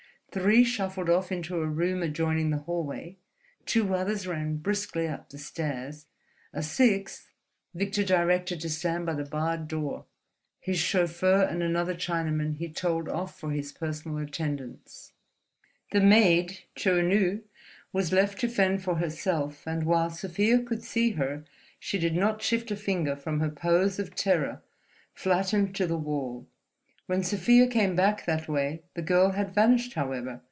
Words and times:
Three 0.33 0.63
shuffled 0.63 1.09
off 1.09 1.29
into 1.29 1.57
a 1.57 1.65
room 1.67 2.01
adjoining 2.01 2.51
the 2.51 2.59
hallway. 2.59 3.17
Two 3.65 3.93
others 3.93 4.25
ran 4.25 4.55
briskly 4.55 5.05
up 5.05 5.27
the 5.27 5.37
stairs. 5.37 6.05
A 6.53 6.63
sixth 6.63 7.27
Victor 7.73 8.05
directed 8.05 8.61
to 8.61 8.69
stand 8.69 9.05
by 9.05 9.13
the 9.13 9.25
barred 9.25 9.67
door. 9.67 10.05
His 10.61 10.79
chauffeur 10.79 11.41
and 11.41 11.61
another 11.61 11.93
Chinaman 11.95 12.55
he 12.55 12.69
told 12.69 13.09
off 13.09 13.37
for 13.37 13.51
his 13.51 13.73
personal 13.73 14.19
attendance. 14.19 15.11
The 15.91 15.99
maid 15.99 16.59
Chou 16.77 17.01
Nu 17.01 17.41
was 17.91 18.13
left 18.13 18.39
to 18.39 18.47
shift 18.47 18.85
for 18.85 18.95
herself, 18.99 19.67
and 19.67 19.83
while 19.83 20.09
Sofia 20.11 20.63
could 20.63 20.81
see 20.85 21.09
her 21.11 21.43
she 21.77 21.99
did 21.99 22.15
not 22.15 22.41
shift 22.41 22.71
a 22.71 22.77
finger 22.77 23.17
from 23.17 23.41
her 23.41 23.49
pose 23.49 23.99
of 23.99 24.15
terror, 24.15 24.61
flattened 25.13 25.75
to 25.75 25.85
the 25.85 25.97
wall. 25.97 26.47
When 27.07 27.23
Sofia 27.23 27.67
came 27.67 27.93
back 27.97 28.25
that 28.25 28.47
way, 28.47 28.83
the 28.93 29.01
girl 29.01 29.31
had 29.31 29.53
vanished, 29.53 29.95
however. 29.95 30.39